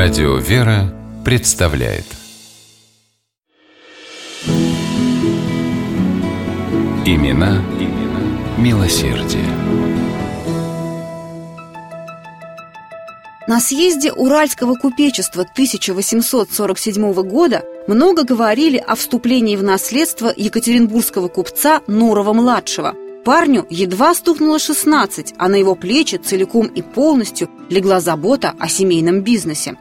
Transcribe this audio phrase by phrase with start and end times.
[0.00, 2.04] Радио «Вера» представляет
[7.04, 8.20] Имена, имена
[8.58, 9.42] милосердие.
[13.48, 22.94] На съезде Уральского купечества 1847 года много говорили о вступлении в наследство екатеринбургского купца Нурова-младшего.
[23.24, 29.22] Парню едва стукнуло 16, а на его плечи целиком и полностью легла забота о семейном
[29.22, 29.76] бизнесе.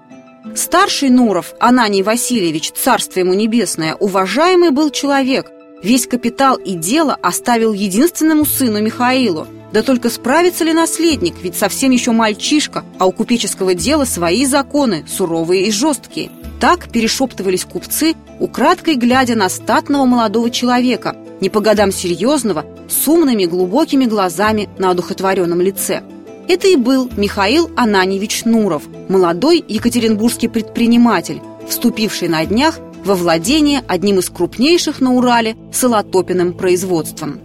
[0.55, 5.51] Старший Нуров, Ананий Васильевич, царство ему небесное, уважаемый был человек.
[5.83, 9.47] Весь капитал и дело оставил единственному сыну Михаилу.
[9.71, 15.05] Да только справится ли наследник, ведь совсем еще мальчишка, а у купеческого дела свои законы,
[15.07, 16.31] суровые и жесткие.
[16.59, 23.45] Так перешептывались купцы, украдкой глядя на статного молодого человека, не по годам серьезного, с умными
[23.45, 26.01] глубокими глазами на одухотворенном лице.
[26.47, 34.20] Это и был Михаил Ананьевич Нуров, молодой екатеринбургский предприниматель, вступивший на днях во владение одним
[34.20, 37.41] из крупнейших на Урале солотопиным производством.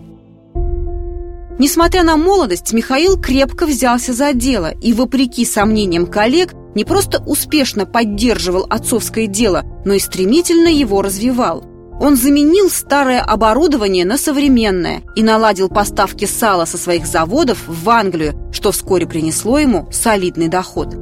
[1.58, 7.86] Несмотря на молодость, Михаил крепко взялся за дело и, вопреки сомнениям коллег, не просто успешно
[7.86, 11.64] поддерживал отцовское дело, но и стремительно его развивал–
[12.02, 18.34] он заменил старое оборудование на современное и наладил поставки сала со своих заводов в Англию,
[18.50, 20.96] что вскоре принесло ему солидный доход.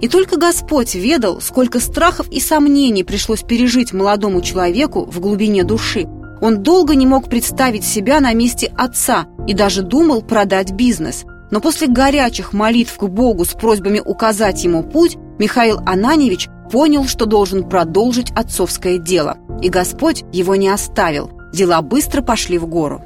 [0.00, 6.06] И только Господь ведал, сколько страхов и сомнений пришлось пережить молодому человеку в глубине души.
[6.40, 11.24] Он долго не мог представить себя на месте отца и даже думал продать бизнес.
[11.50, 17.26] Но после горячих молитв к Богу с просьбами указать ему путь, Михаил Ананевич понял, что
[17.26, 19.38] должен продолжить отцовское дело.
[19.64, 21.32] И Господь его не оставил.
[21.52, 23.02] Дела быстро пошли в гору.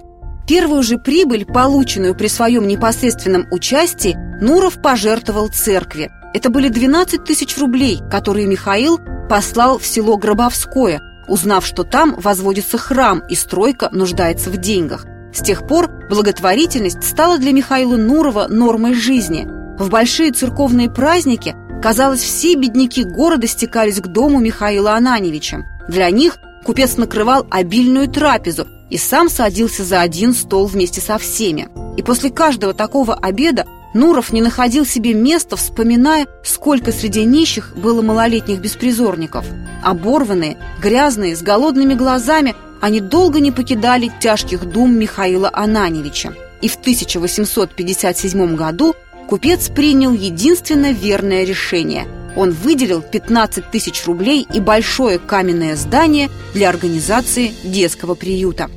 [0.47, 6.11] Первую же прибыль, полученную при своем непосредственном участии, Нуров пожертвовал церкви.
[6.34, 8.98] Это были 12 тысяч рублей, которые Михаил
[9.29, 15.07] послал в село Гробовское, узнав, что там возводится храм и стройка нуждается в деньгах.
[15.33, 19.47] С тех пор благотворительность стала для Михаила Нурова нормой жизни.
[19.79, 25.64] В большие церковные праздники– Казалось, все бедняки города стекались к дому Михаила Ананевича.
[25.89, 31.69] Для них купец накрывал обильную трапезу и сам садился за один стол вместе со всеми.
[31.96, 38.02] И после каждого такого обеда Нуров не находил себе места, вспоминая, сколько среди нищих было
[38.02, 39.47] малолетних беспризорников.
[39.83, 46.35] Оборванные, грязные, с голодными глазами, они долго не покидали тяжких дум Михаила Ананевича.
[46.61, 48.95] И в 1857 году
[49.29, 52.07] купец принял единственно верное решение.
[52.38, 58.70] Он выделил 15 тысяч рублей и большое каменное здание для организации детского приюта.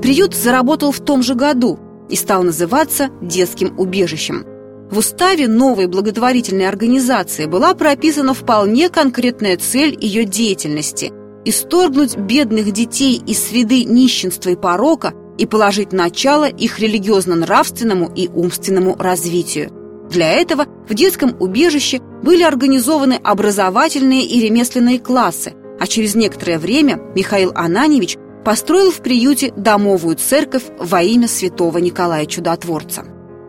[0.00, 4.44] Приют заработал в том же году и стал называться детским убежищем.
[4.92, 11.12] В уставе новой благотворительной организации была прописана вполне конкретная цель ее деятельности–
[11.44, 18.94] исторгнуть бедных детей из среды нищенства и порока и положить начало их религиозно-нравственному и умственному
[18.96, 19.81] развитию.
[20.12, 27.00] Для этого в детском убежище были организованы образовательные и ремесленные классы, а через некоторое время
[27.14, 33.06] Михаил Ананевич построил в приюте домовую церковь во имя святого Николая Чудотворца.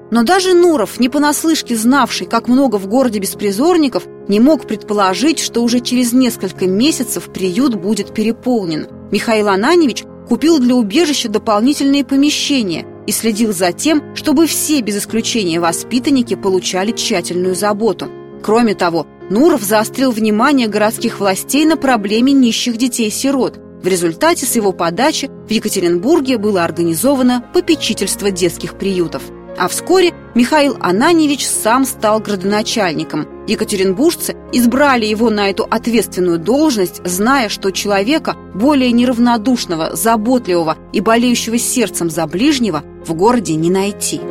[0.09, 5.63] Но даже Нуров, не понаслышке знавший, как много в городе беспризорников, не мог предположить, что
[5.63, 8.87] уже через несколько месяцев приют будет переполнен.
[9.11, 15.59] Михаил Ананевич купил для убежища дополнительные помещения и следил за тем, чтобы все, без исключения
[15.59, 18.09] воспитанники, получали тщательную заботу.
[18.41, 23.59] Кроме того, Нуров заострил внимание городских властей на проблеме нищих детей-сирот.
[23.81, 29.23] В результате с его подачи в Екатеринбурге было организовано попечительство детских приютов–
[29.57, 33.27] а вскоре Михаил Ананьевич сам стал градоначальником.
[33.47, 41.57] Екатеринбуржцы избрали его на эту ответственную должность, зная, что человека более неравнодушного, заботливого и болеющего
[41.57, 44.21] сердцем за ближнего в городе не найти.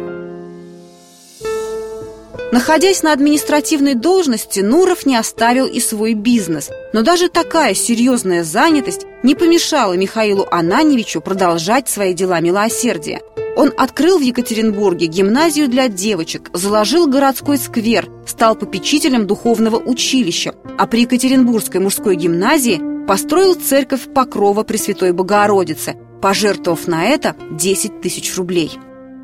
[2.50, 6.68] Находясь на административной должности, Нуров не оставил и свой бизнес.
[6.92, 13.22] Но даже такая серьезная занятость не помешала Михаилу Ананьевичу продолжать свои дела милосердия–
[13.56, 20.86] он открыл в Екатеринбурге гимназию для девочек, заложил городской сквер, стал попечителем духовного училища, а
[20.86, 28.78] при Екатеринбургской мужской гимназии построил церковь Покрова Пресвятой Богородицы, пожертвовав на это 10 тысяч рублей.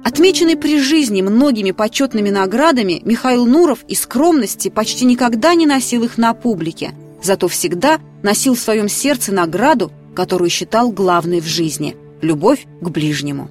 [0.04, 6.18] Отмеченный при жизни многими почетными наградами, Михаил Нуров из скромности почти никогда не носил их
[6.18, 6.92] на публике,
[7.22, 13.50] зато всегда носил в своем сердце награду, которую считал главной в жизни– любовь к ближнему.